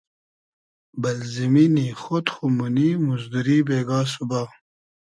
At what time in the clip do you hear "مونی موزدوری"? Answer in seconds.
2.57-3.59